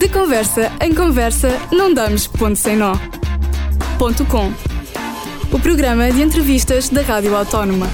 De 0.00 0.08
conversa 0.08 0.72
em 0.80 0.94
conversa, 0.94 1.50
não 1.70 1.92
damos 1.92 2.26
ponto 2.26 2.56
sem 2.56 2.74
nó. 2.74 2.94
Ponto 3.98 4.24
com. 4.24 4.50
O 5.52 5.60
programa 5.60 6.10
de 6.10 6.22
entrevistas 6.22 6.88
da 6.88 7.02
Rádio 7.02 7.36
Autónoma. 7.36 7.86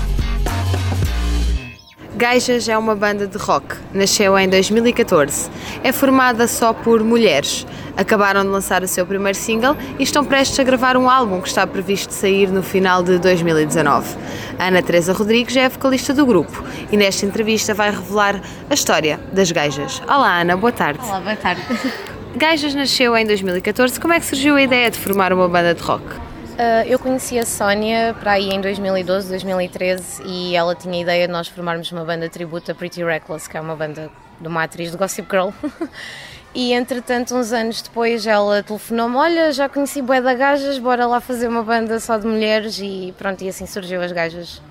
Gajas 2.14 2.69
é 2.69 2.79
uma 2.79 2.95
banda 2.95 3.27
de 3.27 3.37
rock. 3.37 3.74
Nasceu 3.92 4.38
em 4.38 4.48
2014. 4.48 5.50
É 5.82 5.90
formada 5.90 6.46
só 6.46 6.72
por 6.72 7.03
mulheres. 7.03 7.66
Acabaram 7.96 8.42
de 8.42 8.48
lançar 8.48 8.82
o 8.82 8.88
seu 8.88 9.06
primeiro 9.06 9.36
single 9.36 9.76
e 9.98 10.02
estão 10.02 10.24
prestes 10.24 10.60
a 10.60 10.62
gravar 10.62 10.96
um 10.96 11.08
álbum 11.08 11.40
que 11.40 11.48
está 11.48 11.66
previsto 11.66 12.12
sair 12.12 12.48
no 12.50 12.62
final 12.62 13.02
de 13.02 13.18
2019. 13.18 14.16
Ana 14.58 14.82
Teresa 14.82 15.12
Rodrigues 15.12 15.56
é 15.56 15.64
a 15.64 15.68
vocalista 15.68 16.12
do 16.12 16.27
grupo 16.27 16.62
e 16.92 16.96
nesta 16.96 17.24
entrevista 17.24 17.72
vai 17.72 17.90
revelar 17.90 18.40
a 18.68 18.74
história 18.74 19.18
das 19.32 19.50
Gajas. 19.50 20.02
Olá 20.06 20.40
Ana, 20.40 20.56
boa 20.56 20.72
tarde. 20.72 21.00
Olá, 21.02 21.20
boa 21.20 21.36
tarde. 21.36 21.62
Gajas 22.36 22.74
nasceu 22.74 23.16
em 23.16 23.27
2014. 23.27 23.98
Como 23.98 24.12
é 24.12 24.20
que 24.20 24.26
surgiu 24.26 24.56
a 24.56 24.62
ideia 24.62 24.90
de 24.90 24.98
formar 24.98 25.32
uma 25.32 25.48
banda 25.48 25.74
de 25.74 25.82
rock? 25.82 26.04
Uh, 26.04 26.87
eu 26.87 26.98
conheci 26.98 27.38
a 27.38 27.46
Sónia 27.46 28.15
para 28.18 28.32
aí 28.32 28.51
em 28.51 28.60
2012, 28.60 29.28
2013 29.28 30.23
e 30.24 30.54
ela 30.56 30.74
tinha 30.74 30.95
a 30.95 31.01
ideia 31.01 31.26
de 31.26 31.32
nós 31.32 31.48
formarmos 31.48 31.90
uma 31.92 32.04
banda 32.04 32.26
de 32.26 32.30
tributo 32.30 32.70
a 32.70 32.74
Pretty 32.74 33.02
Reckless, 33.04 33.48
que 33.48 33.56
é 33.56 33.60
uma 33.60 33.76
banda 33.76 34.10
de 34.40 34.48
uma 34.48 34.62
atriz 34.62 34.90
de 34.90 34.96
Gossip 34.96 35.26
Girl. 35.30 35.51
E 36.56 36.73
entretanto, 36.73 37.37
uns 37.37 37.52
anos 37.52 37.83
depois, 37.83 38.27
ela 38.27 38.62
telefonou-me: 38.62 39.15
Olha, 39.16 39.52
já 39.52 39.69
conheci 39.69 40.01
Bué 40.01 40.23
da 40.23 40.33
Gajas, 40.33 40.79
bora 40.79 41.06
lá 41.06 41.20
fazer 41.20 41.48
uma 41.48 41.62
banda 41.62 42.01
só 42.01 42.16
de 42.16 42.27
mulheres. 42.27 42.79
E 42.82 43.15
pronto, 43.19 43.45
e 43.45 43.48
assim 43.51 43.66
surgiu 43.66 44.01
as 44.01 44.10
Gajas. 44.10 44.62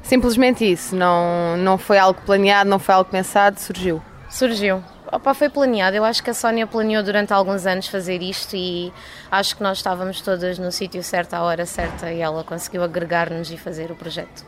Simplesmente 0.00 0.64
isso, 0.64 0.94
não, 0.94 1.56
não 1.56 1.76
foi 1.76 1.98
algo 1.98 2.20
planeado, 2.24 2.70
não 2.70 2.78
foi 2.78 2.94
algo 2.94 3.10
pensado, 3.10 3.58
surgiu. 3.58 4.00
Surgiu. 4.30 4.80
Opa, 5.10 5.34
foi 5.34 5.48
planeado. 5.48 5.96
Eu 5.96 6.04
acho 6.04 6.22
que 6.22 6.30
a 6.30 6.34
Sónia 6.34 6.68
planeou 6.68 7.02
durante 7.02 7.32
alguns 7.32 7.66
anos 7.66 7.88
fazer 7.88 8.22
isto 8.22 8.54
e 8.54 8.92
acho 9.28 9.56
que 9.56 9.62
nós 9.62 9.78
estávamos 9.78 10.20
todas 10.20 10.56
no 10.56 10.70
sítio 10.70 11.02
certo, 11.02 11.34
à 11.34 11.42
hora 11.42 11.66
certa, 11.66 12.12
e 12.12 12.20
ela 12.20 12.44
conseguiu 12.44 12.84
agregar-nos 12.84 13.50
e 13.50 13.56
fazer 13.56 13.90
o 13.90 13.96
projeto. 13.96 14.46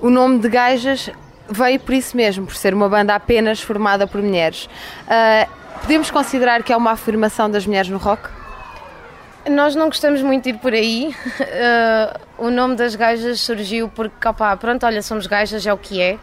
O 0.00 0.08
nome 0.08 0.38
de 0.38 0.48
Gajas 0.48 1.10
veio 1.50 1.78
por 1.78 1.92
isso 1.92 2.16
mesmo, 2.16 2.46
por 2.46 2.56
ser 2.56 2.72
uma 2.72 2.88
banda 2.88 3.14
apenas 3.14 3.60
formada 3.60 4.06
por 4.06 4.22
mulheres. 4.22 4.64
Uh, 4.64 5.65
Podemos 5.80 6.10
considerar 6.10 6.62
que 6.62 6.72
é 6.72 6.76
uma 6.76 6.92
afirmação 6.92 7.50
das 7.50 7.66
mulheres 7.66 7.88
no 7.90 7.98
rock? 7.98 8.28
Nós 9.48 9.76
não 9.76 9.86
gostamos 9.86 10.20
muito 10.22 10.44
de 10.44 10.50
ir 10.50 10.58
por 10.58 10.72
aí. 10.72 11.14
Uh, 11.40 12.20
o 12.46 12.50
nome 12.50 12.74
das 12.74 12.96
gajas 12.96 13.40
surgiu 13.40 13.88
porque, 13.88 14.26
opá, 14.26 14.56
pronto, 14.56 14.84
olha, 14.84 15.00
somos 15.02 15.26
gajas, 15.26 15.64
é 15.66 15.72
o 15.72 15.78
que 15.78 16.00
é. 16.00 16.18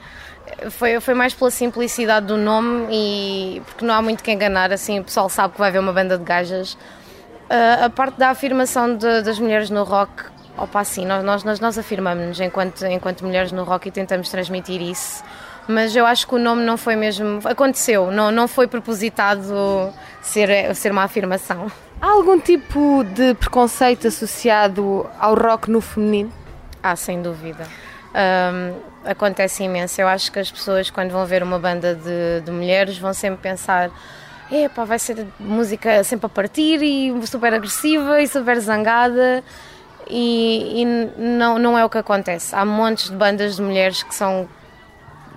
Foi, 0.72 1.00
foi 1.00 1.14
mais 1.14 1.34
pela 1.34 1.50
simplicidade 1.50 2.26
do 2.26 2.36
nome 2.36 2.88
e 2.92 3.62
porque 3.66 3.86
não 3.86 3.94
há 3.94 4.02
muito 4.02 4.22
que 4.22 4.32
enganar, 4.32 4.74
assim, 4.74 5.00
o 5.00 5.04
pessoal 5.04 5.30
sabe 5.30 5.54
que 5.54 5.60
vai 5.60 5.70
haver 5.70 5.80
uma 5.80 5.94
banda 5.94 6.18
de 6.18 6.24
gajas. 6.24 6.74
Uh, 6.74 7.86
a 7.86 7.90
parte 7.90 8.18
da 8.18 8.30
afirmação 8.30 8.98
de, 8.98 9.22
das 9.22 9.40
mulheres 9.40 9.70
no 9.70 9.84
rock, 9.84 10.12
opa, 10.58 10.84
sim, 10.84 11.06
nós, 11.06 11.44
nós, 11.44 11.60
nós 11.62 11.78
afirmamos-nos 11.78 12.42
enquanto, 12.42 12.86
enquanto 12.86 13.24
mulheres 13.24 13.52
no 13.54 13.64
rock 13.64 13.88
e 13.88 13.92
tentamos 13.92 14.30
transmitir 14.30 14.82
isso 14.82 15.24
mas 15.68 15.96
eu 15.96 16.06
acho 16.06 16.28
que 16.28 16.36
o 16.36 16.40
nome 16.40 16.64
não 16.64 16.78
foi 16.78 16.96
mesmo. 16.96 17.40
Aconteceu, 17.46 18.12
não, 18.12 18.32
não 18.32 18.48
foi 18.48 18.68
propositado 18.68 19.94
ser, 20.22 20.76
ser 20.76 20.92
uma 20.92 21.04
afirmação. 21.04 21.72
Há 22.02 22.08
algum 22.08 22.40
tipo 22.40 23.04
de 23.06 23.34
preconceito 23.36 24.08
associado 24.08 25.10
ao 25.20 25.36
rock 25.36 25.72
no 25.72 25.80
feminino? 25.80 26.32
Ah, 26.82 26.98
sem 26.98 27.22
dúvida. 27.22 27.66
Um, 28.14 29.10
acontece 29.10 29.64
imenso. 29.64 30.02
Eu 30.02 30.08
acho 30.08 30.32
que 30.32 30.40
as 30.40 30.52
pessoas, 30.52 30.90
quando 30.90 31.12
vão 31.12 31.26
ver 31.26 31.42
uma 31.42 31.58
banda 31.58 31.96
de, 31.96 32.42
de 32.44 32.52
mulheres, 32.52 32.98
vão 32.98 33.14
sempre 33.14 33.42
pensar: 33.42 33.90
epá, 34.52 34.84
vai 34.84 35.00
ser 35.00 35.26
música 35.40 36.04
sempre 36.04 36.26
a 36.26 36.30
partir 36.30 36.82
e 36.82 37.26
super 37.26 37.54
agressiva 37.54 38.22
e 38.22 38.28
super 38.28 38.60
zangada. 38.60 39.42
E, 40.10 40.82
e 40.82 40.86
não, 41.18 41.58
não 41.58 41.78
é 41.78 41.86
o 41.86 41.90
que 41.90 41.98
acontece. 41.98 42.54
Há 42.54 42.66
montes 42.66 43.10
de 43.10 43.16
bandas 43.16 43.56
de 43.56 43.62
mulheres 43.62 44.04
que 44.04 44.14
são 44.14 44.50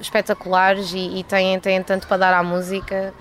espetaculares 0.00 0.92
e, 0.92 1.18
e 1.18 1.24
têm, 1.24 1.58
têm 1.60 1.82
tanto 1.82 2.06
para 2.06 2.16
dar 2.16 2.34
à 2.34 2.42
música. 2.42 3.12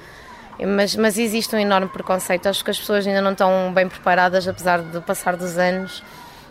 Mas, 0.59 0.95
mas 0.95 1.17
existe 1.17 1.55
um 1.55 1.59
enorme 1.59 1.87
preconceito. 1.89 2.47
Acho 2.47 2.63
que 2.63 2.71
as 2.71 2.79
pessoas 2.79 3.05
ainda 3.05 3.21
não 3.21 3.33
estão 3.33 3.71
bem 3.73 3.87
preparadas, 3.89 4.47
apesar 4.47 4.81
de 4.81 5.01
passar 5.01 5.35
dos 5.35 5.57
anos. 5.57 6.01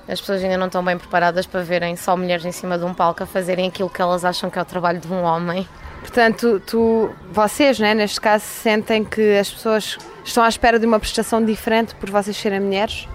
As 0.06 0.20
pessoas 0.20 0.42
ainda 0.44 0.58
não 0.58 0.66
estão 0.66 0.84
bem 0.84 0.98
preparadas 0.98 1.46
para 1.46 1.62
verem 1.62 1.96
só 1.96 2.14
mulheres 2.14 2.44
em 2.44 2.52
cima 2.52 2.76
de 2.76 2.84
um 2.84 2.92
palco 2.92 3.22
a 3.22 3.26
fazerem 3.26 3.68
aquilo 3.68 3.88
que 3.88 4.02
elas 4.02 4.24
acham 4.24 4.50
que 4.50 4.58
é 4.58 4.62
o 4.62 4.64
trabalho 4.64 5.00
de 5.00 5.10
um 5.10 5.22
homem. 5.22 5.66
Portanto, 6.00 6.60
tu, 6.66 7.10
vocês, 7.32 7.78
né, 7.78 7.94
neste 7.94 8.20
caso, 8.20 8.44
sentem 8.44 9.02
que 9.02 9.38
as 9.38 9.48
pessoas 9.48 9.96
estão 10.22 10.44
à 10.44 10.48
espera 10.48 10.78
de 10.78 10.84
uma 10.84 11.00
prestação 11.00 11.42
diferente 11.42 11.94
por 11.94 12.10
vocês 12.10 12.36
serem 12.36 12.60
mulheres? 12.60 13.08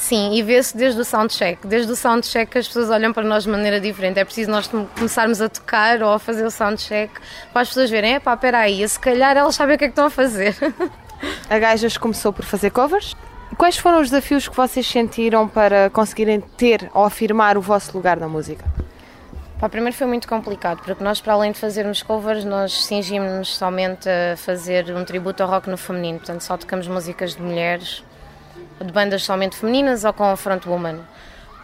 Sim, 0.00 0.32
e 0.32 0.42
vê-se 0.42 0.74
desde 0.74 0.98
o 0.98 1.04
soundcheck. 1.04 1.64
Desde 1.66 1.92
o 1.92 1.94
soundcheck 1.94 2.56
as 2.56 2.66
pessoas 2.66 2.88
olham 2.88 3.12
para 3.12 3.22
nós 3.22 3.44
de 3.44 3.50
maneira 3.50 3.78
diferente. 3.78 4.18
É 4.18 4.24
preciso 4.24 4.50
nós 4.50 4.66
começarmos 4.66 5.42
a 5.42 5.48
tocar 5.48 6.02
ou 6.02 6.14
a 6.14 6.18
fazer 6.18 6.44
o 6.44 6.50
soundcheck 6.50 7.12
para 7.52 7.62
as 7.62 7.68
pessoas 7.68 7.90
verem, 7.90 8.14
epá, 8.14 8.34
peraí, 8.34 8.88
se 8.88 8.98
calhar 8.98 9.36
elas 9.36 9.54
sabem 9.54 9.76
o 9.76 9.78
que 9.78 9.84
é 9.84 9.88
que 9.88 9.92
estão 9.92 10.06
a 10.06 10.10
fazer. 10.10 10.56
A 11.50 11.58
Gajas 11.58 11.98
começou 11.98 12.32
por 12.32 12.46
fazer 12.46 12.70
covers? 12.70 13.14
Quais 13.58 13.76
foram 13.76 14.00
os 14.00 14.08
desafios 14.08 14.48
que 14.48 14.56
vocês 14.56 14.86
sentiram 14.86 15.46
para 15.46 15.90
conseguirem 15.90 16.40
ter 16.40 16.90
ou 16.94 17.04
afirmar 17.04 17.58
o 17.58 17.60
vosso 17.60 17.94
lugar 17.94 18.18
na 18.18 18.26
música? 18.26 18.64
Pá, 19.60 19.68
primeiro 19.68 19.94
foi 19.94 20.06
muito 20.06 20.26
complicado, 20.26 20.80
porque 20.82 21.04
nós, 21.04 21.20
para 21.20 21.34
além 21.34 21.52
de 21.52 21.58
fazermos 21.58 22.02
covers, 22.02 22.42
nós 22.42 22.86
cingimos-nos 22.86 23.54
somente 23.54 24.08
a 24.08 24.34
fazer 24.38 24.96
um 24.96 25.04
tributo 25.04 25.42
ao 25.42 25.50
rock 25.50 25.68
no 25.68 25.76
feminino, 25.76 26.18
portanto 26.18 26.40
só 26.40 26.56
tocamos 26.56 26.88
músicas 26.88 27.34
de 27.34 27.42
mulheres 27.42 28.02
de 28.84 28.92
bandas 28.92 29.22
somente 29.22 29.56
femininas 29.56 30.04
ou 30.04 30.12
com 30.12 30.34
frontwoman. 30.36 31.00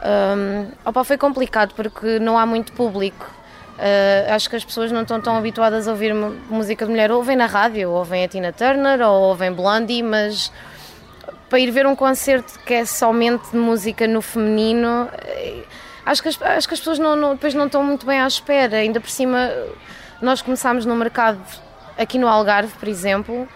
Um, 0.04 0.70
opa, 0.84 1.04
foi 1.04 1.16
complicado 1.16 1.74
porque 1.74 2.18
não 2.18 2.38
há 2.38 2.44
muito 2.44 2.72
público. 2.72 3.34
Uh, 3.76 4.32
acho 4.32 4.48
que 4.48 4.56
as 4.56 4.64
pessoas 4.64 4.90
não 4.90 5.02
estão 5.02 5.20
tão 5.20 5.36
habituadas 5.36 5.86
a 5.86 5.90
ouvir 5.90 6.14
música 6.14 6.84
de 6.84 6.90
mulher. 6.90 7.10
Ouvem 7.10 7.36
na 7.36 7.46
rádio, 7.46 7.90
ouvem 7.90 8.24
a 8.24 8.28
Tina 8.28 8.52
Turner 8.52 9.00
ou 9.00 9.22
ouvem 9.22 9.52
Blondie, 9.52 10.02
mas 10.02 10.50
para 11.48 11.58
ir 11.58 11.70
ver 11.70 11.86
um 11.86 11.94
concerto 11.94 12.58
que 12.60 12.74
é 12.74 12.84
somente 12.84 13.50
de 13.50 13.56
música 13.56 14.06
no 14.06 14.20
feminino, 14.20 15.08
eh, 15.18 15.62
acho 16.04 16.22
que 16.22 16.28
as, 16.28 16.40
acho 16.42 16.68
que 16.68 16.74
as 16.74 16.80
pessoas 16.80 16.98
não, 16.98 17.14
não, 17.14 17.34
depois 17.34 17.54
não 17.54 17.66
estão 17.66 17.84
muito 17.84 18.06
bem 18.06 18.20
à 18.20 18.26
espera. 18.26 18.78
Ainda 18.78 19.00
por 19.00 19.10
cima, 19.10 19.50
nós 20.20 20.42
começámos 20.42 20.84
no 20.84 20.96
mercado 20.96 21.40
aqui 21.98 22.18
no 22.18 22.28
Algarve, 22.28 22.72
por 22.78 22.88
exemplo, 22.88 23.48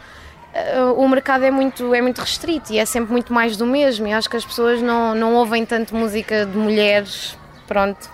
o 0.97 1.09
mercado 1.09 1.45
é 1.45 1.51
muito, 1.51 1.95
é 1.95 2.01
muito 2.01 2.21
restrito 2.21 2.73
e 2.73 2.79
é 2.79 2.85
sempre 2.85 3.13
muito 3.13 3.33
mais 3.33 3.57
do 3.57 3.67
mesmo. 3.67 4.07
E 4.07 4.13
acho 4.13 4.29
que 4.29 4.37
as 4.37 4.45
pessoas 4.45 4.83
não, 4.83 5.15
não 5.15 5.35
ouvem 5.35 5.65
tanto 5.65 5.95
música 5.95 6.45
de 6.45 6.57
mulheres, 6.57 7.37
pronto, 7.67 8.11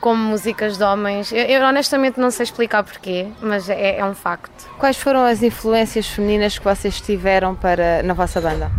como 0.00 0.22
músicas 0.22 0.76
de 0.76 0.84
homens. 0.84 1.32
Eu, 1.32 1.44
eu 1.44 1.62
honestamente 1.64 2.20
não 2.20 2.30
sei 2.30 2.44
explicar 2.44 2.82
porquê, 2.84 3.28
mas 3.40 3.68
é, 3.68 3.98
é, 3.98 4.04
um 4.04 4.14
facto. 4.14 4.68
Quais 4.78 4.96
foram 4.96 5.24
as 5.24 5.42
influências 5.42 6.06
femininas 6.06 6.58
que 6.58 6.64
vocês 6.64 7.00
tiveram 7.00 7.54
para, 7.54 8.02
na 8.02 8.14
vossa 8.14 8.40
banda? 8.40 8.70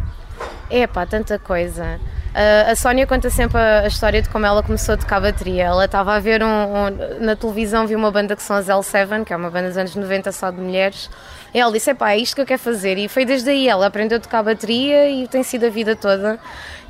É 0.70 0.88
pá, 0.88 1.06
tanta 1.06 1.38
coisa. 1.38 2.00
Uh, 2.36 2.70
a 2.70 2.76
Sónia 2.76 3.08
conta 3.08 3.30
sempre 3.30 3.58
a, 3.58 3.84
a, 3.84 3.88
história 3.88 4.22
de 4.22 4.28
como 4.28 4.46
ela 4.46 4.62
começou 4.62 4.96
a 4.96 4.98
tocar 4.98 5.22
bateria. 5.22 5.64
Ela 5.64 5.86
estava 5.86 6.14
a 6.14 6.20
ver 6.20 6.44
um, 6.44 6.48
um, 6.48 7.24
na 7.24 7.34
televisão, 7.34 7.88
viu 7.88 7.98
uma 7.98 8.12
banda 8.12 8.36
que 8.36 8.44
são 8.44 8.58
as 8.58 8.68
L7, 8.68 9.24
que 9.24 9.32
é 9.32 9.38
uma 9.38 9.50
banda 9.50 9.70
dos 9.70 9.78
anos 9.78 9.96
90 9.96 10.34
só 10.34 10.52
de 10.52 10.60
mulheres. 10.60 11.10
E 11.54 11.60
ela 11.62 11.72
disse: 11.72 11.94
pá, 11.94 12.12
é 12.12 12.18
isto 12.18 12.36
que 12.36 12.42
eu 12.42 12.46
quero 12.46 12.60
fazer. 12.60 12.98
E 12.98 13.08
foi 13.08 13.24
desde 13.24 13.50
aí. 13.50 13.70
Ela 13.70 13.88
aprendeu 13.88 14.18
a 14.18 14.20
tocar 14.20 14.44
bateria 14.44 15.10
e 15.10 15.30
tem 15.30 15.44
sido 15.44 15.66
a 15.66 15.70
vida 15.70 15.96
toda. 15.96 16.34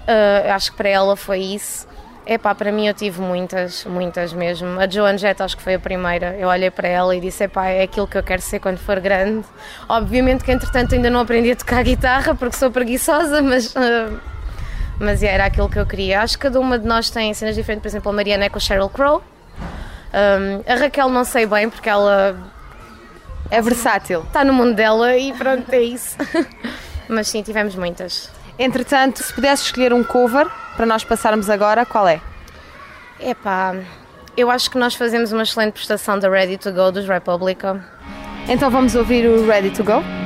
Uh, 0.07 0.51
acho 0.51 0.71
que 0.71 0.77
para 0.77 0.89
ela 0.89 1.15
foi 1.15 1.37
isso. 1.37 1.87
É 2.25 2.39
pá, 2.39 2.55
para 2.55 2.71
mim 2.71 2.87
eu 2.87 2.93
tive 2.95 3.21
muitas, 3.21 3.85
muitas 3.85 4.33
mesmo. 4.33 4.79
A 4.79 4.89
Joan 4.89 5.15
Jett 5.15 5.43
acho 5.43 5.55
que 5.55 5.61
foi 5.61 5.75
a 5.75 5.79
primeira. 5.79 6.35
Eu 6.39 6.47
olhei 6.47 6.71
para 6.71 6.87
ela 6.87 7.15
e 7.15 7.21
disse: 7.21 7.43
é 7.43 7.47
pá, 7.47 7.67
é 7.67 7.83
aquilo 7.83 8.07
que 8.07 8.17
eu 8.17 8.23
quero 8.23 8.41
ser 8.41 8.59
quando 8.59 8.79
for 8.79 8.99
grande. 8.99 9.45
Obviamente 9.87 10.43
que 10.43 10.51
entretanto 10.51 10.95
ainda 10.95 11.11
não 11.11 11.19
aprendi 11.19 11.51
a 11.51 11.55
tocar 11.55 11.83
guitarra 11.83 12.33
porque 12.33 12.57
sou 12.57 12.71
preguiçosa, 12.71 13.43
mas. 13.43 13.75
Uh, 13.75 14.33
mas 14.99 15.23
era 15.23 15.45
aquilo 15.45 15.69
que 15.69 15.79
eu 15.79 15.85
queria. 15.85 16.21
Acho 16.21 16.37
que 16.37 16.43
cada 16.43 16.59
uma 16.59 16.77
de 16.79 16.87
nós 16.87 17.09
tem 17.09 17.33
cenas 17.33 17.55
diferentes, 17.55 17.81
por 17.81 17.87
exemplo, 17.87 18.11
a 18.11 18.13
Mariana 18.13 18.45
é 18.45 18.49
com 18.49 18.57
a 18.57 18.61
Sheryl 18.61 18.89
Crow. 18.89 19.21
Um, 20.13 20.71
a 20.71 20.75
Raquel 20.75 21.09
não 21.09 21.23
sei 21.23 21.45
bem 21.45 21.69
porque 21.69 21.89
ela 21.89 22.37
é 23.49 23.61
versátil. 23.61 24.21
Está 24.21 24.43
no 24.43 24.53
mundo 24.53 24.73
dela 24.73 25.15
e 25.17 25.33
pronto, 25.33 25.71
é 25.71 25.81
isso. 25.81 26.15
Mas 27.07 27.27
sim, 27.27 27.41
tivemos 27.43 27.75
muitas. 27.75 28.29
Entretanto, 28.57 29.21
se 29.21 29.33
pudesse 29.33 29.63
escolher 29.63 29.93
um 29.93 30.03
cover 30.03 30.47
para 30.75 30.85
nós 30.85 31.03
passarmos 31.03 31.49
agora, 31.49 31.85
qual 31.85 32.07
é? 32.07 32.21
Epá, 33.19 33.75
eu 34.35 34.49
acho 34.49 34.69
que 34.69 34.77
nós 34.77 34.95
fazemos 34.95 35.31
uma 35.31 35.43
excelente 35.43 35.73
prestação 35.73 36.17
da 36.17 36.29
Ready 36.29 36.57
to 36.57 36.71
Go 36.71 36.91
dos 36.91 37.07
Republica. 37.07 37.83
Então 38.47 38.69
vamos 38.69 38.95
ouvir 38.95 39.27
o 39.27 39.45
Ready 39.45 39.71
to 39.71 39.83
Go? 39.83 40.24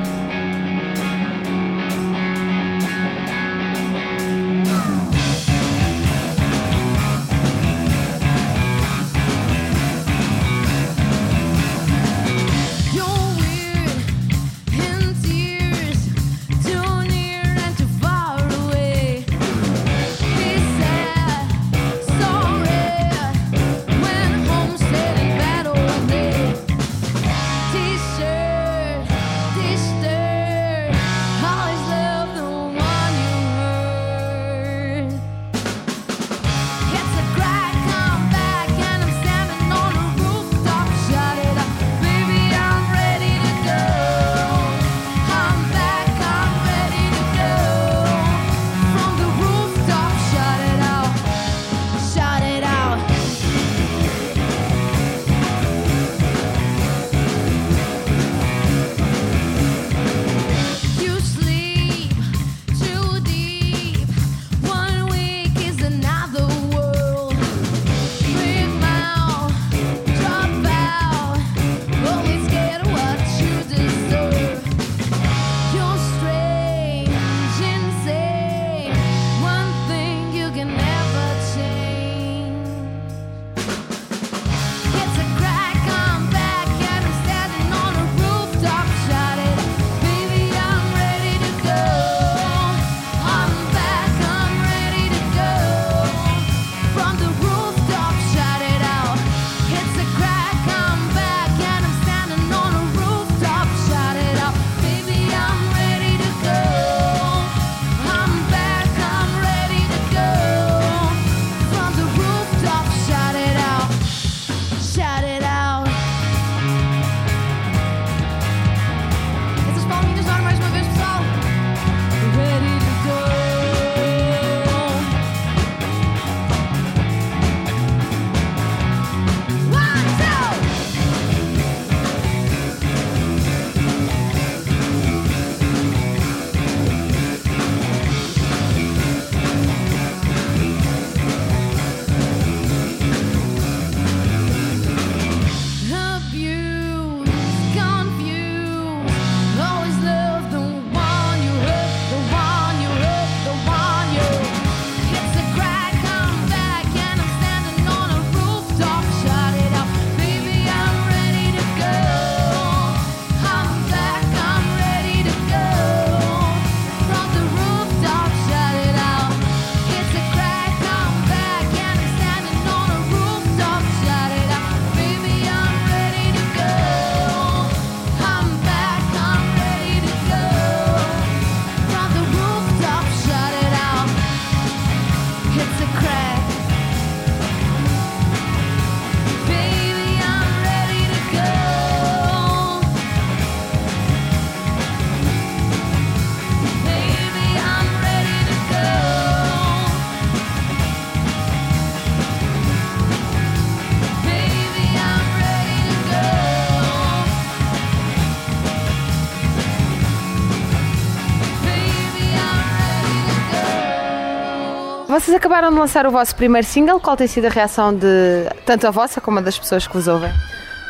Vocês 215.10 215.36
acabaram 215.36 215.72
de 215.72 215.76
lançar 215.76 216.06
o 216.06 216.12
vosso 216.12 216.36
primeiro 216.36 216.68
single. 216.68 217.00
Qual 217.00 217.18
tem 217.18 217.26
sido 217.26 217.46
a 217.46 217.50
reação 217.50 217.92
de 217.92 218.46
tanto 218.64 218.86
a 218.86 218.92
vossa 218.92 219.20
como 219.20 219.40
a 219.40 219.42
das 219.42 219.58
pessoas 219.58 219.88
que 219.88 219.94
vos 219.94 220.08
ouvem? 220.08 220.32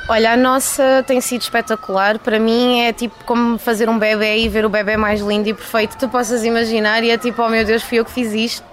Olha, 0.09 0.33
a 0.33 0.35
nossa 0.35 1.05
tem 1.07 1.21
sido 1.21 1.41
espetacular. 1.41 2.19
Para 2.19 2.37
mim 2.37 2.81
é 2.81 2.91
tipo 2.91 3.15
como 3.23 3.57
fazer 3.57 3.87
um 3.87 3.97
bebê 3.97 4.39
e 4.39 4.49
ver 4.49 4.65
o 4.65 4.69
bebê 4.69 4.97
mais 4.97 5.21
lindo 5.21 5.47
e 5.47 5.53
perfeito 5.53 5.91
que 5.91 5.99
tu 5.99 6.09
possas 6.09 6.43
imaginar. 6.43 7.01
E 7.01 7.11
é 7.11 7.17
tipo, 7.17 7.41
oh 7.41 7.47
meu 7.47 7.63
Deus, 7.63 7.81
fui 7.81 7.99
eu 7.99 8.03
que 8.03 8.11
fiz 8.11 8.33
isto. 8.33 8.65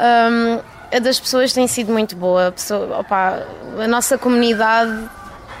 Um, 0.00 0.60
a 0.90 0.98
das 0.98 1.20
pessoas 1.20 1.52
tem 1.52 1.66
sido 1.66 1.92
muito 1.92 2.16
boa. 2.16 2.46
A, 2.46 2.52
pessoa, 2.52 3.00
opa, 3.00 3.42
a 3.78 3.86
nossa 3.86 4.16
comunidade, 4.16 5.10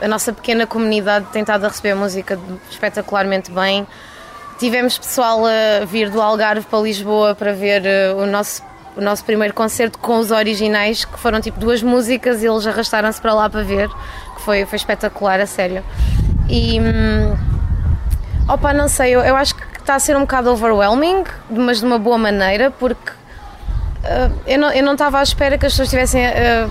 a 0.00 0.08
nossa 0.08 0.32
pequena 0.32 0.66
comunidade 0.66 1.26
tem 1.30 1.42
estado 1.42 1.66
a 1.66 1.68
receber 1.68 1.90
a 1.90 1.96
música 1.96 2.40
espetacularmente 2.70 3.50
bem. 3.50 3.86
Tivemos 4.58 4.98
pessoal 4.98 5.44
a 5.46 5.84
vir 5.84 6.10
do 6.10 6.20
Algarve 6.20 6.66
para 6.66 6.80
Lisboa 6.80 7.32
para 7.32 7.52
ver 7.52 7.82
uh, 7.82 8.22
o 8.22 8.26
nosso 8.26 8.66
o 8.96 9.00
nosso 9.00 9.24
primeiro 9.24 9.54
concerto 9.54 9.96
com 10.00 10.18
os 10.18 10.32
originais, 10.32 11.04
que 11.04 11.16
foram 11.20 11.40
tipo 11.40 11.60
duas 11.60 11.80
músicas 11.84 12.42
e 12.42 12.46
eles 12.46 12.66
arrastaram-se 12.66 13.20
para 13.20 13.32
lá 13.32 13.48
para 13.48 13.62
ver, 13.62 13.88
que 14.34 14.42
foi, 14.42 14.66
foi 14.66 14.74
espetacular, 14.74 15.38
a 15.38 15.46
sério. 15.46 15.84
E. 16.48 16.80
Hum, 16.80 17.36
opa, 18.48 18.74
não 18.74 18.88
sei, 18.88 19.14
eu, 19.14 19.20
eu 19.20 19.36
acho 19.36 19.54
que 19.54 19.62
está 19.78 19.94
a 19.94 20.00
ser 20.00 20.16
um 20.16 20.22
bocado 20.22 20.50
overwhelming, 20.50 21.22
mas 21.48 21.78
de 21.78 21.86
uma 21.86 21.96
boa 21.96 22.18
maneira, 22.18 22.72
porque 22.72 23.12
uh, 23.12 24.32
eu, 24.44 24.58
não, 24.58 24.72
eu 24.72 24.82
não 24.82 24.94
estava 24.94 25.20
à 25.20 25.22
espera 25.22 25.56
que 25.56 25.66
as 25.66 25.72
pessoas 25.74 25.86
estivessem 25.86 26.26
a 26.26 26.68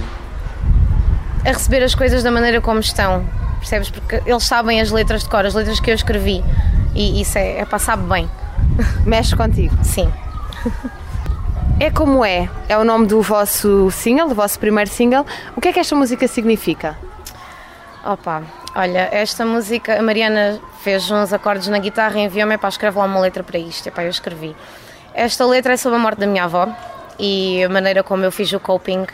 receber 1.46 1.82
as 1.82 1.96
coisas 1.96 2.22
da 2.24 2.32
maneira 2.32 2.60
como 2.60 2.82
estão, 2.82 3.26
percebes? 3.60 3.90
Porque 3.90 4.22
eles 4.26 4.44
sabem 4.44 4.82
as 4.82 4.92
letras 4.92 5.24
de 5.24 5.30
cor, 5.30 5.46
as 5.46 5.54
letras 5.54 5.80
que 5.80 5.90
eu 5.90 5.96
escrevi. 5.96 6.44
E 6.98 7.22
isso 7.22 7.38
é, 7.38 7.60
é 7.60 7.66
passar 7.66 7.96
bem. 7.96 8.28
Mexe 9.06 9.36
contigo? 9.36 9.78
Sim. 9.84 10.12
É 11.80 11.92
como 11.92 12.26
é, 12.26 12.50
é 12.68 12.76
o 12.76 12.84
nome 12.84 13.06
do 13.06 13.22
vosso 13.22 13.92
single, 13.92 14.28
do 14.28 14.34
vosso 14.34 14.60
primeiro 14.60 14.90
single. 14.90 15.24
O 15.56 15.62
que 15.62 15.68
é 15.68 15.72
que 15.72 15.80
esta 15.80 15.96
música 15.96 16.28
significa? 16.28 16.98
Opa, 18.04 18.42
olha, 18.76 19.08
esta 19.12 19.46
música, 19.46 20.00
a 20.00 20.02
Mariana 20.02 20.60
fez 20.82 21.12
uns 21.12 21.32
acordes 21.32 21.68
na 21.68 21.78
guitarra 21.78 22.18
e 22.18 22.24
enviou-me 22.24 22.58
para 22.58 22.70
escrever 22.70 22.98
lá 22.98 23.06
uma 23.06 23.20
letra 23.20 23.44
para 23.44 23.60
isto. 23.60 23.86
Epá, 23.86 24.04
eu 24.04 24.10
escrevi. 24.10 24.56
Esta 25.14 25.46
letra 25.46 25.74
é 25.74 25.78
sobre 25.78 26.00
a 26.00 26.02
morte 26.02 26.18
da 26.18 26.26
minha 26.26 26.46
avó 26.46 26.68
e 27.20 27.64
a 27.64 27.70
maneira 27.70 28.02
como 28.02 28.24
eu 28.24 28.32
fiz 28.32 28.52
o 28.54 28.60
coping. 28.60 29.06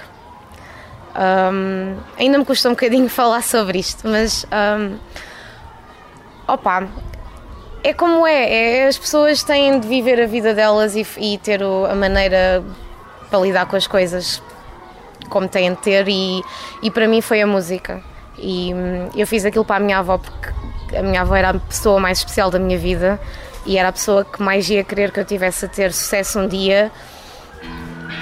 Um, 1.17 1.97
ainda 2.17 2.37
me 2.37 2.45
custa 2.45 2.69
um 2.69 2.71
bocadinho 2.71 3.09
falar 3.11 3.43
sobre 3.43 3.79
isto, 3.79 4.07
mas 4.07 4.45
um, 4.79 4.97
opa, 6.47 6.87
é 7.83 7.93
como 7.93 8.25
é, 8.25 8.83
é, 8.83 8.87
as 8.87 8.97
pessoas 8.97 9.43
têm 9.43 9.79
de 9.79 9.87
viver 9.87 10.21
a 10.21 10.25
vida 10.25 10.53
delas 10.53 10.95
e, 10.95 11.05
e 11.17 11.37
ter 11.37 11.61
o, 11.61 11.85
a 11.85 11.93
maneira 11.93 12.63
para 13.29 13.39
lidar 13.39 13.65
com 13.65 13.75
as 13.75 13.85
coisas 13.85 14.41
como 15.29 15.47
têm 15.47 15.71
de 15.71 15.77
ter 15.77 16.07
e, 16.07 16.41
e 16.81 16.89
para 16.89 17.07
mim 17.07 17.19
foi 17.19 17.41
a 17.41 17.47
música. 17.47 18.01
E 18.37 18.73
hum, 18.73 19.09
eu 19.15 19.27
fiz 19.27 19.43
aquilo 19.45 19.65
para 19.65 19.77
a 19.77 19.79
minha 19.79 19.99
avó 19.99 20.17
porque 20.17 20.95
a 20.95 21.03
minha 21.03 21.21
avó 21.21 21.35
era 21.35 21.49
a 21.49 21.59
pessoa 21.59 21.99
mais 21.99 22.19
especial 22.19 22.49
da 22.49 22.57
minha 22.57 22.77
vida 22.77 23.19
e 23.65 23.77
era 23.77 23.89
a 23.89 23.91
pessoa 23.91 24.23
que 24.23 24.41
mais 24.41 24.69
ia 24.69 24.83
querer 24.83 25.11
que 25.11 25.19
eu 25.19 25.25
tivesse 25.25 25.65
a 25.65 25.67
ter 25.67 25.91
sucesso 25.91 26.39
um 26.39 26.47
dia. 26.47 26.91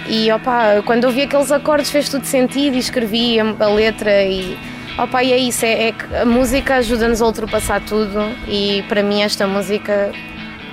E 0.08 0.32
opa, 0.32 0.82
quando 0.86 1.04
eu 1.04 1.12
vi 1.12 1.22
aqueles 1.22 1.52
acordes 1.52 1.92
fez 1.92 2.10
tudo 2.10 2.26
sentido 2.26 2.76
e 2.76 2.80
escrevi 2.80 3.40
a, 3.40 3.44
a 3.60 3.68
letra 3.68 4.24
e 4.24 4.58
Opa, 4.98 5.24
e 5.24 5.32
é 5.32 5.38
isso, 5.38 5.66
é, 5.66 5.88
é 5.88 5.92
que 5.92 6.16
a 6.16 6.26
música 6.26 6.76
ajuda-nos 6.76 7.22
a 7.22 7.26
ultrapassar 7.26 7.82
tudo 7.82 8.20
e 8.48 8.84
para 8.88 9.02
mim 9.02 9.22
esta 9.22 9.48
música 9.48 10.12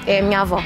é 0.07 0.19
a 0.19 0.23
minha 0.23 0.41
avó. 0.41 0.63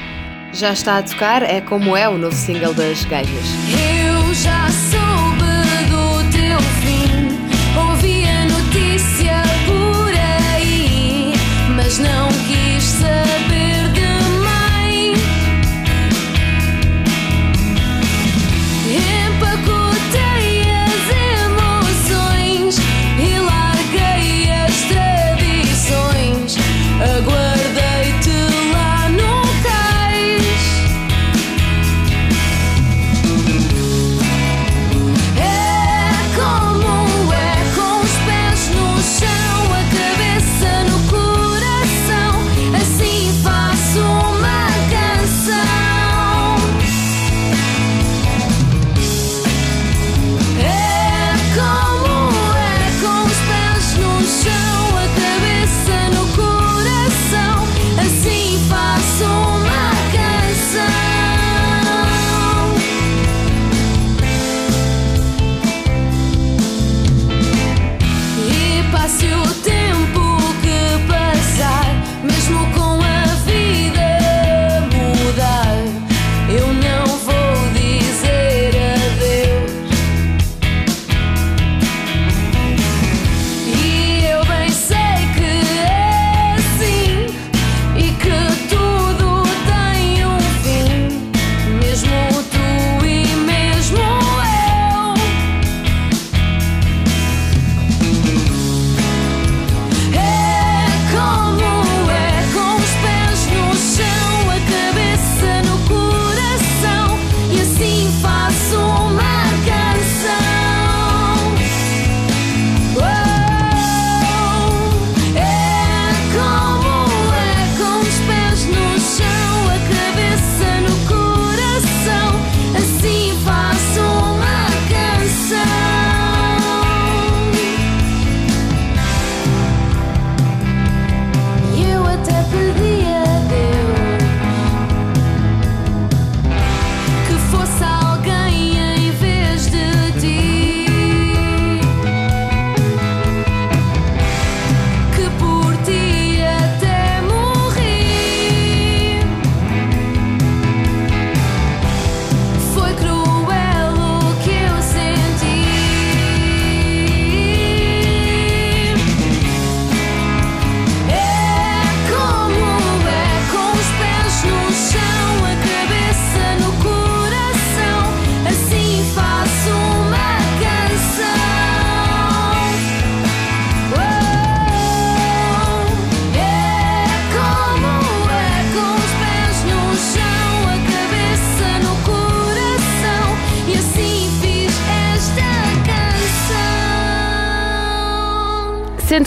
Já 0.51 0.73
está 0.73 0.97
a 0.97 1.03
tocar, 1.03 1.43
é 1.43 1.61
como 1.61 1.95
é 1.95 2.07
o 2.07 2.17
novo 2.17 2.35
single 2.35 2.73
das 2.73 3.03
Gajas. 3.05 3.29
Eu 3.71 4.33
já 4.33 4.67
soube 4.69 5.43
do 5.89 6.31
teu 6.31 6.59
fim, 6.81 7.37
ouvi 7.89 8.25
a 8.27 8.45
notícia 8.45 9.41
por 9.65 10.13
aí, 10.53 11.33
mas 11.75 11.99
não 11.99 12.27
quis 12.47 12.52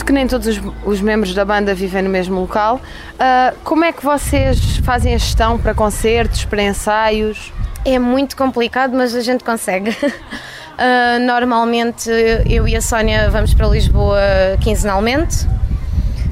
que 0.07 0.13
nem 0.13 0.25
todos 0.25 0.47
os, 0.47 0.61
os 0.85 1.01
membros 1.01 1.35
da 1.35 1.43
banda 1.43 1.75
vivem 1.75 2.01
no 2.01 2.09
mesmo 2.09 2.39
local, 2.39 2.79
ah, 3.19 3.53
como 3.65 3.83
é 3.83 3.91
que 3.91 4.03
vocês 4.03 4.77
fazem 4.77 5.13
a 5.13 5.17
gestão 5.17 5.59
para 5.59 5.73
concertos, 5.73 6.45
para 6.45 6.63
ensaios? 6.63 7.51
É 7.83 7.99
muito 7.99 8.37
complicado, 8.37 8.95
mas 8.95 9.13
a 9.13 9.19
gente 9.19 9.43
consegue. 9.43 9.89
Uh, 9.89 11.19
normalmente 11.27 12.09
eu 12.49 12.65
e 12.67 12.75
a 12.75 12.81
Sónia 12.81 13.29
vamos 13.29 13.53
para 13.53 13.67
Lisboa 13.67 14.17
quinzenalmente. 14.61 15.45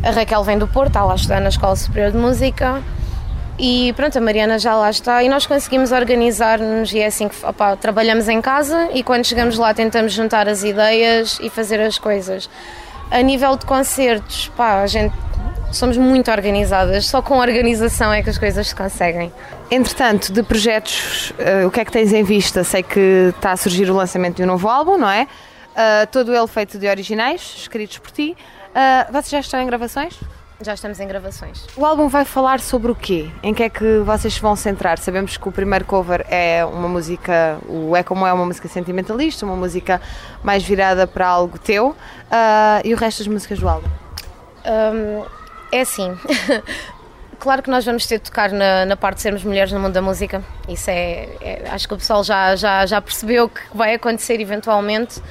A 0.02 0.12
Raquel 0.12 0.44
vem 0.44 0.58
do 0.58 0.68
Porto, 0.68 0.88
está 0.88 1.04
lá 1.04 1.12
a 1.12 1.16
estudar 1.16 1.42
na 1.42 1.50
Escola 1.50 1.76
Superior 1.76 2.12
de 2.12 2.18
Música. 2.18 2.82
E 3.60 3.92
pronto, 3.94 4.18
a 4.18 4.22
Mariana 4.22 4.58
já 4.58 4.76
lá 4.76 4.90
está 4.90 5.22
e 5.22 5.30
nós 5.30 5.46
conseguimos 5.46 5.92
organizar-nos 5.92 6.94
e 6.94 7.00
é 7.00 7.08
assim 7.08 7.28
que 7.28 7.46
opá, 7.46 7.76
trabalhamos 7.76 8.28
em 8.28 8.42
casa 8.42 8.90
e 8.94 9.02
quando 9.02 9.26
chegamos 9.26 9.58
lá 9.58 9.74
tentamos 9.74 10.14
juntar 10.14 10.48
as 10.48 10.64
ideias 10.64 11.40
e 11.42 11.50
fazer 11.50 11.80
as 11.82 11.98
coisas. 11.98 12.50
A 13.12 13.22
nível 13.22 13.56
de 13.56 13.66
concertos, 13.66 14.52
pá, 14.56 14.82
a 14.82 14.88
gente 14.88 15.14
somos 15.72 15.98
muito 15.98 16.32
organizadas, 16.32 17.06
só 17.06 17.22
com 17.22 17.38
organização 17.38 18.12
é 18.12 18.24
que 18.24 18.30
as 18.30 18.38
coisas 18.38 18.68
se 18.68 18.76
conseguem. 18.76 19.32
Entretanto, 19.70 20.32
de 20.32 20.42
projetos, 20.42 21.34
ah, 21.40 21.68
o 21.68 21.72
que 21.72 21.80
é 21.80 21.86
que 21.86 21.92
tens 21.92 22.14
em 22.14 22.24
vista? 22.24 22.64
Sei 22.64 22.82
que 22.84 23.34
está 23.36 23.52
a 23.52 23.58
surgir 23.58 23.90
o 23.90 23.94
lançamento 23.94 24.38
de 24.38 24.44
um 24.44 24.48
novo 24.48 24.68
álbum, 24.68 24.98
não 24.98 25.10
é? 25.10 25.28
Ah, 25.76 26.08
todo 26.12 26.34
ele 26.36 26.48
feito 26.48 26.80
de 26.80 26.88
originais, 26.88 27.56
escritos 27.58 27.98
por 27.98 28.12
ti. 28.12 28.36
Ah, 28.74 29.08
vocês 29.12 29.30
já 29.30 29.40
estão 29.40 29.62
em 29.62 29.68
gravações? 29.68 30.18
Já 30.66 30.74
estamos 30.74 31.00
em 31.00 31.08
gravações. 31.08 31.64
O 31.78 31.86
álbum 31.86 32.08
vai 32.08 32.26
falar 32.26 32.60
sobre 32.60 32.92
o 32.92 32.96
quê? 32.96 33.30
Em 33.44 33.54
que 33.54 33.62
é 33.62 33.70
que 33.70 34.00
vocês 34.00 34.36
vão 34.40 34.56
centrar? 34.56 34.98
Sabemos 34.98 35.38
que 35.38 35.48
o 35.48 35.52
primeiro 35.52 35.86
cover 35.86 36.26
é 36.28 36.66
uma 36.66 36.88
música, 36.88 37.60
o 37.70 37.96
É 37.96 38.02
Como 38.02 38.26
É 38.26 38.34
uma 38.34 38.48
música 38.48 38.68
sentimentalista, 38.68 39.46
uma 39.46 39.56
música 39.56 40.02
mais 40.44 40.64
virada 40.64 41.06
para 41.06 41.28
algo 41.28 41.60
teu, 41.60 41.96
ah, 42.32 42.82
e 42.84 42.96
o 42.96 42.98
resto 42.98 43.20
das 43.20 43.28
músicas 43.28 43.60
do 43.60 43.70
álbum? 43.70 43.88
Hum, 44.66 45.24
é 45.72 45.82
assim. 45.82 46.18
claro 47.38 47.62
que 47.62 47.70
nós 47.70 47.86
vamos 47.86 48.08
ter 48.08 48.18
de 48.18 48.24
tocar 48.24 48.50
na, 48.50 48.88
na 48.88 48.98
parte 48.98 49.18
de 49.18 49.22
sermos 49.22 49.44
mulheres 49.44 49.72
no 49.72 49.80
mundo 49.80 49.94
da 49.94 50.02
música. 50.02 50.44
Isso 50.68 50.90
é. 50.90 51.30
é- 51.42 51.70
acho 51.70 51.88
que 51.88 51.94
o 51.94 51.98
pessoal 51.98 52.24
já, 52.24 52.56
já, 52.56 52.88
já 52.88 53.00
percebeu 53.00 53.48
que 53.50 53.62
vai 53.72 53.94
acontecer 53.94 54.42
eventualmente. 54.42 55.22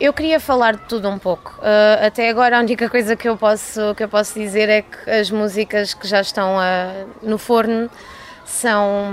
Eu 0.00 0.12
queria 0.12 0.40
falar 0.40 0.74
de 0.74 0.82
tudo 0.88 1.08
um 1.08 1.18
pouco. 1.18 1.54
Uh, 1.58 2.06
até 2.06 2.28
agora 2.28 2.56
a 2.58 2.60
única 2.60 2.90
coisa 2.90 3.14
que 3.16 3.28
eu 3.28 3.36
posso, 3.36 3.94
que 3.94 4.02
eu 4.02 4.08
posso 4.08 4.34
dizer 4.38 4.68
é 4.68 4.82
que 4.82 5.08
as 5.10 5.30
músicas 5.30 5.94
que 5.94 6.06
já 6.06 6.20
estão 6.20 6.56
uh, 6.56 7.08
no 7.22 7.38
forno 7.38 7.88
são, 8.44 9.12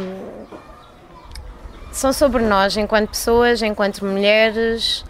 são 1.92 2.12
sobre 2.12 2.44
nós 2.44 2.76
enquanto 2.78 3.10
pessoas, 3.10 3.62
enquanto 3.62 4.04
mulheres 4.06 5.06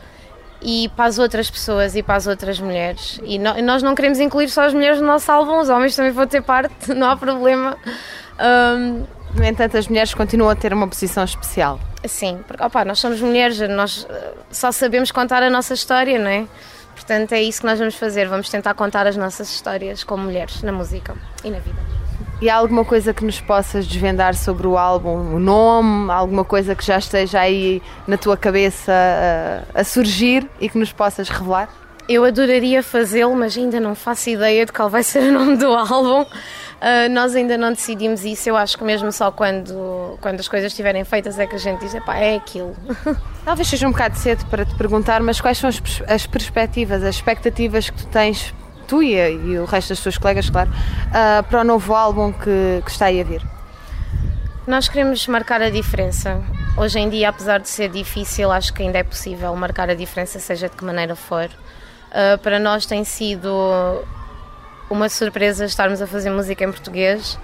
e 0.61 0.89
para 0.95 1.05
as 1.05 1.17
outras 1.17 1.49
pessoas 1.49 1.95
e 1.95 2.03
para 2.03 2.15
as 2.15 2.27
outras 2.27 2.59
mulheres. 2.59 3.19
E 3.23 3.39
no- 3.39 3.59
nós 3.63 3.81
não 3.81 3.95
queremos 3.95 4.19
incluir 4.19 4.49
só 4.49 4.65
as 4.65 4.73
mulheres 4.73 4.99
no 4.99 5.07
nosso 5.07 5.31
álbum, 5.31 5.59
os 5.59 5.69
homens 5.69 5.95
também 5.95 6.11
vão 6.11 6.27
ter 6.27 6.41
parte, 6.43 6.73
não 6.93 7.09
há 7.09 7.15
problema. 7.15 7.77
Um, 8.39 9.05
No 9.33 9.45
entanto, 9.45 9.77
as 9.77 9.87
mulheres 9.87 10.13
continuam 10.13 10.49
a 10.51 10.55
ter 10.55 10.73
uma 10.73 10.87
posição 10.89 11.23
especial. 11.23 11.79
Sim, 12.05 12.39
porque 12.47 12.63
opá, 12.63 12.83
nós 12.83 12.99
somos 12.99 13.21
mulheres, 13.21 13.59
nós 13.69 14.07
eh, 14.09 14.33
só 14.49 14.71
sabemos 14.71 15.11
contar 15.11 15.43
a 15.43 15.49
nossa 15.49 15.73
história, 15.73 16.17
não 16.17 16.29
é? 16.29 16.47
Portanto, 16.95 17.33
é 17.33 17.41
isso 17.41 17.61
que 17.61 17.65
nós 17.65 17.79
vamos 17.79 17.95
fazer. 17.95 18.27
Vamos 18.27 18.49
tentar 18.49 18.73
contar 18.73 19.07
as 19.07 19.17
nossas 19.17 19.49
histórias 19.49 20.03
como 20.03 20.23
mulheres 20.23 20.61
na 20.61 20.71
música 20.71 21.15
e 21.43 21.49
na 21.49 21.59
vida. 21.59 21.79
E 22.41 22.49
há 22.49 22.55
alguma 22.55 22.83
coisa 22.83 23.13
que 23.13 23.23
nos 23.23 23.39
possas 23.39 23.85
desvendar 23.85 24.35
sobre 24.35 24.65
o 24.65 24.77
álbum? 24.77 25.35
O 25.35 25.39
nome? 25.39 26.11
Alguma 26.11 26.43
coisa 26.43 26.75
que 26.75 26.83
já 26.83 26.97
esteja 26.97 27.39
aí 27.39 27.81
na 28.07 28.17
tua 28.17 28.35
cabeça 28.35 28.91
ah, 28.91 29.63
a 29.79 29.83
surgir 29.83 30.49
e 30.59 30.67
que 30.67 30.77
nos 30.77 30.91
possas 30.91 31.29
revelar? 31.29 31.69
Eu 32.09 32.25
adoraria 32.25 32.83
fazê-lo, 32.83 33.35
mas 33.35 33.57
ainda 33.57 33.79
não 33.79 33.95
faço 33.95 34.29
ideia 34.29 34.65
de 34.65 34.71
qual 34.71 34.89
vai 34.89 35.03
ser 35.03 35.19
o 35.23 35.31
nome 35.31 35.55
do 35.57 35.67
álbum. 35.67 36.25
Ah, 36.81 37.07
nós 37.09 37.35
ainda 37.35 37.57
não 37.57 37.71
decidimos 37.71 38.25
isso. 38.25 38.49
Eu 38.49 38.57
acho 38.57 38.77
que 38.77 38.83
mesmo 38.83 39.11
só 39.11 39.31
quando, 39.31 40.17
quando 40.19 40.39
as 40.39 40.47
coisas 40.47 40.71
estiverem 40.71 41.03
feitas 41.05 41.37
é 41.39 41.45
que 41.47 41.55
a 41.55 41.59
gente 41.59 41.79
diz: 41.79 41.93
epá, 41.93 42.17
é 42.17 42.35
aquilo. 42.35 42.75
Talvez 43.45 43.67
seja 43.67 43.87
um 43.87 43.91
bocado 43.91 44.17
cedo 44.17 44.45
para 44.47 44.65
te 44.65 44.75
perguntar, 44.75 45.21
mas 45.21 45.39
quais 45.39 45.57
são 45.57 45.69
as, 45.69 45.79
pers- 45.79 46.03
as 46.07 46.25
perspectivas, 46.27 47.03
as 47.03 47.15
expectativas 47.15 47.89
que 47.89 47.97
tu 47.97 48.07
tens, 48.07 48.53
tu 48.87 49.01
e, 49.01 49.13
e 49.15 49.59
o 49.59 49.65
resto 49.65 49.89
das 49.89 49.99
tuas 49.99 50.17
colegas, 50.17 50.49
claro, 50.49 50.69
ah, 51.13 51.43
para 51.47 51.61
o 51.61 51.63
novo 51.63 51.93
álbum 51.93 52.31
que, 52.33 52.81
que 52.83 52.91
está 52.91 53.05
aí 53.05 53.21
a 53.21 53.23
vir? 53.23 53.41
Nós 54.67 54.87
queremos 54.87 55.25
marcar 55.27 55.61
a 55.61 55.69
diferença. 55.69 56.41
Hoje 56.77 56.99
em 56.99 57.09
dia, 57.09 57.29
apesar 57.29 57.59
de 57.59 57.67
ser 57.69 57.89
difícil, 57.89 58.51
acho 58.51 58.73
que 58.73 58.81
ainda 58.81 58.97
é 58.99 59.03
possível 59.03 59.53
marcar 59.55 59.89
a 59.89 59.93
diferença, 59.93 60.39
seja 60.39 60.69
de 60.69 60.75
que 60.75 60.83
maneira 60.85 61.15
for. 61.15 61.49
Uh, 62.11 62.37
para 62.39 62.59
nós 62.59 62.85
tem 62.85 63.03
sido 63.05 63.49
uma 64.89 65.07
surpresa 65.07 65.63
estarmos 65.63 66.01
a 66.01 66.07
fazer 66.07 66.29
música 66.29 66.63
em 66.63 66.71
português, 66.71 67.35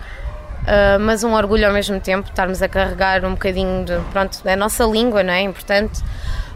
uh, 0.64 1.00
mas 1.00 1.24
um 1.24 1.34
orgulho 1.34 1.66
ao 1.66 1.74
mesmo 1.74 2.00
tempo 2.00 2.30
estarmos 2.30 2.62
a 2.62 2.68
carregar 2.68 3.24
um 3.24 3.32
bocadinho 3.32 3.86
de, 3.86 3.98
pronto, 4.12 4.44
da 4.44 4.56
nossa 4.56 4.84
língua, 4.84 5.24
não 5.24 5.34
é? 5.34 5.42
Importante. 5.42 6.04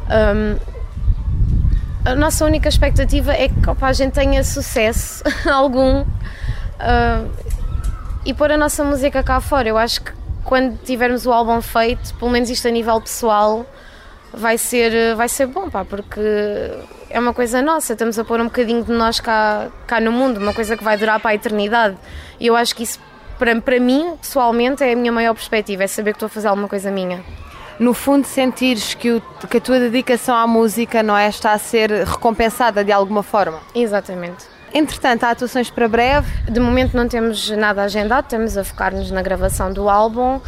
Um, 0.10 0.58
a 2.04 2.16
nossa 2.16 2.46
única 2.46 2.68
expectativa 2.68 3.32
é 3.32 3.48
que 3.48 3.70
opa, 3.70 3.88
a 3.88 3.94
gente 3.94 4.14
tenha 4.14 4.44
sucesso 4.44 5.24
algum 5.50 6.02
uh, 6.02 7.32
e 8.26 8.34
pôr 8.34 8.52
a 8.52 8.58
nossa 8.58 8.84
música 8.84 9.24
cá 9.24 9.40
fora. 9.40 9.70
Eu 9.70 9.78
acho 9.78 10.02
que 10.02 10.12
quando 10.44 10.78
tivermos 10.84 11.26
o 11.26 11.32
álbum 11.32 11.62
feito, 11.62 12.14
pelo 12.16 12.32
menos 12.32 12.50
isto 12.50 12.68
a 12.68 12.72
nível 12.72 13.00
pessoal, 13.00 13.66
vai 14.34 14.58
ser, 14.58 15.16
vai 15.16 15.28
ser 15.30 15.46
bom, 15.48 15.70
pá, 15.70 15.84
porque 15.86 16.20
é 17.10 17.20
uma 17.20 17.34
coisa 17.34 17.62
nossa. 17.62 17.94
Estamos 17.94 18.18
a 18.18 18.24
pôr 18.24 18.40
um 18.40 18.46
bocadinho 18.46 18.84
de 18.84 18.92
nós 18.92 19.20
cá, 19.20 19.68
cá 19.88 20.00
no 20.00 20.12
mundo, 20.12 20.38
uma 20.40 20.54
coisa 20.54 20.76
que 20.78 20.84
vai 20.84 20.98
durar 20.98 21.20
para 21.20 21.32
a 21.32 21.36
eternidade. 21.36 21.98
E 22.40 22.48
eu 22.48 22.56
acho 22.56 22.76
que 22.76 22.84
isso, 22.84 23.00
para, 23.38 23.60
para 23.62 23.80
mim, 23.80 24.16
pessoalmente, 24.22 24.84
é 24.84 24.94
a 24.94 24.96
minha 24.96 25.12
maior 25.12 25.34
perspectiva, 25.34 25.84
é 25.84 25.88
saber 25.88 26.12
que 26.12 26.18
estou 26.18 26.28
a 26.28 26.30
fazer 26.30 26.48
alguma 26.48 26.68
coisa 26.68 26.90
minha. 26.92 27.24
No 27.80 27.94
fundo, 27.94 28.26
sentires 28.28 28.94
que, 28.94 29.10
o- 29.12 29.22
que 29.50 29.58
a 29.58 29.62
tua 29.62 29.80
dedicação 29.80 30.36
à 30.36 30.46
música 30.46 31.02
não 31.02 31.18
é, 31.18 31.28
está 31.28 31.54
a 31.54 31.58
ser 31.58 31.90
recompensada 31.92 32.84
de 32.84 32.92
alguma 32.92 33.24
forma. 33.24 33.60
Exatamente. 33.74 34.46
Entretanto, 34.74 35.24
há 35.26 35.32
atuações 35.32 35.70
para 35.70 35.88
breve. 35.88 36.30
De 36.50 36.60
momento 36.60 36.96
não 36.96 37.08
temos 37.08 37.50
nada 37.50 37.84
agendado, 37.84 38.26
estamos 38.26 38.58
a 38.58 38.64
focar-nos 38.64 39.12
na 39.12 39.22
gravação 39.22 39.72
do 39.72 39.90
álbum. 39.90 40.38
Uh, 40.38 40.42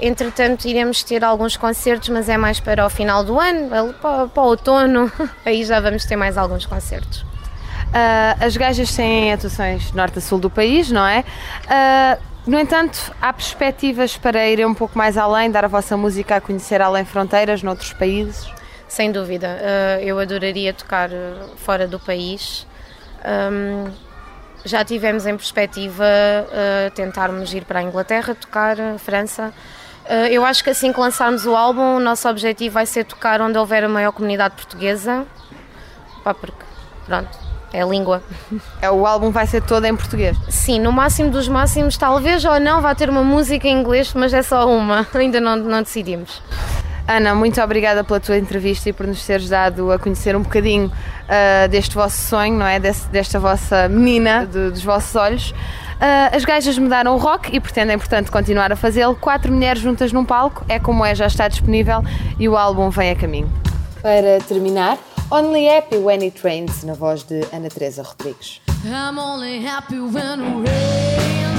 entretanto, 0.00 0.66
iremos 0.66 1.02
ter 1.02 1.24
alguns 1.24 1.56
concertos, 1.56 2.08
mas 2.08 2.28
é 2.28 2.36
mais 2.36 2.60
para 2.60 2.84
o 2.84 2.90
final 2.90 3.22
do 3.22 3.38
ano, 3.38 3.72
ali 3.74 3.92
para, 3.94 4.26
para 4.26 4.42
o 4.42 4.46
outono. 4.46 5.10
Aí 5.46 5.64
já 5.64 5.80
vamos 5.80 6.04
ter 6.04 6.16
mais 6.16 6.36
alguns 6.36 6.66
concertos. 6.66 7.24
Ah, 7.92 8.36
as 8.40 8.56
gajas 8.56 8.94
têm 8.94 9.32
atuações 9.32 9.92
norte 9.92 10.18
a 10.18 10.20
sul 10.20 10.38
do 10.38 10.48
país, 10.48 10.90
não 10.90 11.04
é? 11.04 11.24
Ah, 11.68 12.18
no 12.46 12.58
entanto, 12.58 13.12
há 13.20 13.32
perspectivas 13.32 14.16
para 14.16 14.48
irem 14.48 14.64
um 14.64 14.74
pouco 14.74 14.96
mais 14.96 15.18
além, 15.18 15.50
dar 15.50 15.64
a 15.64 15.68
vossa 15.68 15.96
música 15.96 16.36
a 16.36 16.40
conhecer 16.40 16.80
além 16.80 17.04
fronteiras, 17.04 17.62
noutros 17.62 17.92
países? 17.92 18.50
Sem 18.88 19.12
dúvida, 19.12 19.46
uh, 19.46 20.02
eu 20.02 20.18
adoraria 20.18 20.72
tocar 20.72 21.10
uh, 21.10 21.56
fora 21.58 21.86
do 21.86 22.00
país. 22.00 22.66
Um, 23.24 23.90
já 24.64 24.84
tivemos 24.84 25.26
em 25.26 25.36
perspectiva 25.36 26.04
uh, 26.04 26.90
tentarmos 26.90 27.52
ir 27.54 27.64
para 27.64 27.80
a 27.80 27.82
Inglaterra, 27.82 28.34
tocar, 28.34 28.78
uh, 28.78 28.98
França. 28.98 29.52
Uh, 30.04 30.26
eu 30.30 30.44
acho 30.44 30.62
que 30.62 30.70
assim 30.70 30.92
que 30.92 31.00
lançarmos 31.00 31.46
o 31.46 31.54
álbum, 31.54 31.96
o 31.96 32.00
nosso 32.00 32.28
objetivo 32.28 32.74
vai 32.74 32.86
ser 32.86 33.04
tocar 33.04 33.40
onde 33.40 33.56
houver 33.56 33.84
a 33.84 33.88
maior 33.88 34.12
comunidade 34.12 34.54
portuguesa. 34.54 35.26
Pá, 36.22 36.34
porque, 36.34 36.64
pronto, 37.06 37.38
é 37.72 37.82
a 37.82 37.86
língua. 37.86 38.22
É, 38.82 38.90
o 38.90 39.06
álbum 39.06 39.30
vai 39.30 39.46
ser 39.46 39.62
todo 39.62 39.84
em 39.86 39.96
português. 39.96 40.36
Sim, 40.48 40.80
no 40.80 40.92
máximo 40.92 41.30
dos 41.30 41.48
máximos, 41.48 41.96
talvez 41.96 42.44
ou 42.44 42.58
não, 42.60 42.82
vai 42.82 42.94
ter 42.94 43.08
uma 43.08 43.22
música 43.22 43.66
em 43.66 43.80
inglês, 43.80 44.12
mas 44.12 44.34
é 44.34 44.42
só 44.42 44.68
uma, 44.68 45.06
ainda 45.14 45.40
não, 45.40 45.56
não 45.56 45.82
decidimos. 45.82 46.42
Ana, 47.08 47.34
muito 47.34 47.60
obrigada 47.60 48.04
pela 48.04 48.20
tua 48.20 48.36
entrevista 48.38 48.88
e 48.88 48.92
por 48.92 49.06
nos 49.06 49.24
teres 49.26 49.48
dado 49.48 49.90
a 49.90 49.98
conhecer 49.98 50.36
um 50.36 50.42
bocadinho 50.42 50.90
ah, 51.28 51.66
deste 51.66 51.94
vosso 51.94 52.16
sonho, 52.28 52.54
não 52.56 52.66
é? 52.66 52.78
Desse- 52.78 53.08
desta 53.08 53.38
vossa 53.40 53.88
menina, 53.88 54.46
de- 54.46 54.70
dos 54.70 54.82
vossos 54.84 55.14
olhos. 55.16 55.54
Ah, 56.00 56.30
as 56.34 56.44
gajas 56.44 56.78
mudaram 56.78 57.14
o 57.14 57.18
rock 57.18 57.54
e 57.54 57.58
pretendem, 57.60 57.98
portanto, 57.98 58.30
continuar 58.30 58.70
a 58.72 58.76
fazê-lo. 58.76 59.14
Quatro 59.16 59.52
mulheres 59.52 59.82
juntas 59.82 60.12
num 60.12 60.24
palco, 60.24 60.64
é 60.68 60.78
como 60.78 61.04
é, 61.04 61.14
já 61.14 61.26
está 61.26 61.48
disponível 61.48 62.02
e 62.38 62.48
o 62.48 62.56
álbum 62.56 62.90
vem 62.90 63.10
a 63.10 63.16
caminho. 63.16 63.52
Para 64.00 64.38
terminar, 64.48 64.96
Only 65.30 65.68
Happy 65.68 65.96
When 65.96 66.22
It 66.24 66.40
Rains, 66.42 66.84
na 66.84 66.94
voz 66.94 67.22
de 67.24 67.44
Ana 67.52 67.68
Teresa 67.68 68.02
Rodrigues. 68.02 68.60
I'm 68.84 69.18
only 69.18 69.64
happy 69.66 69.98
when 70.00 70.40
it 70.40 70.70
rains. 70.70 71.49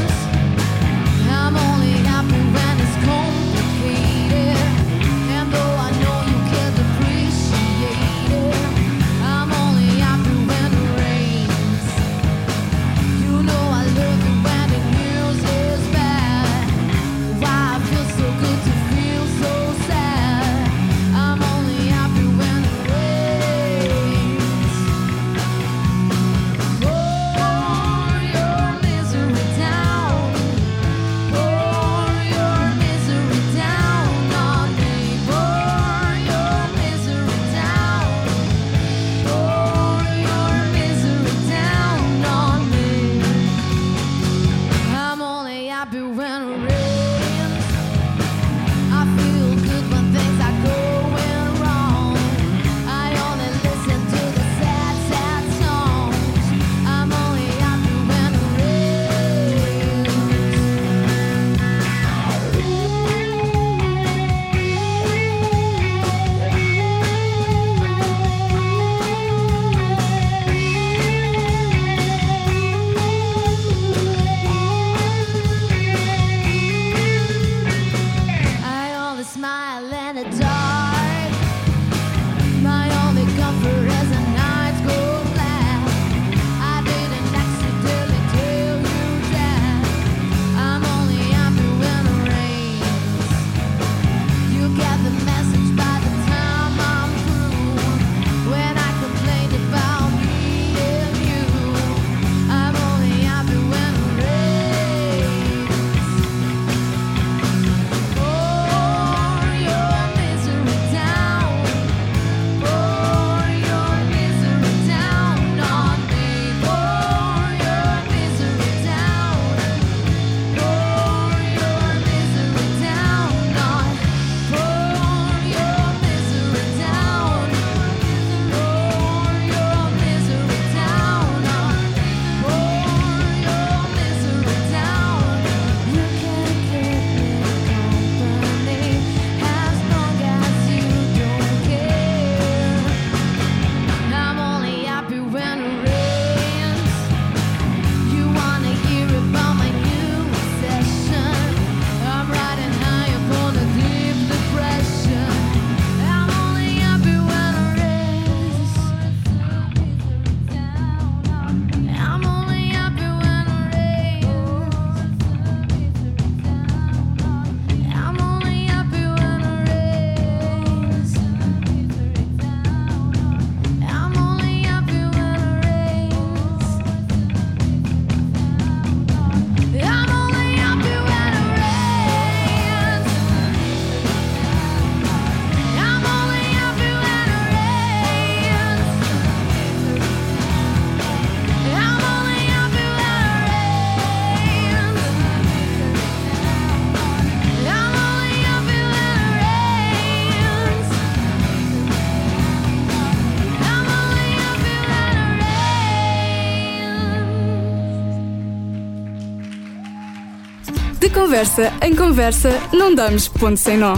Conversa 211.31 211.71
em 211.81 211.95
conversa 211.95 212.49
não 212.73 212.93
damos 212.93 213.29
ponto 213.29 213.55
sem 213.55 213.77
nó. 213.77 213.95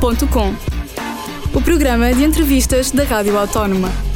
Ponto 0.00 0.26
com. 0.28 0.54
O 1.52 1.60
programa 1.60 2.10
de 2.14 2.24
entrevistas 2.24 2.90
da 2.90 3.04
Rádio 3.04 3.36
Autónoma. 3.36 4.11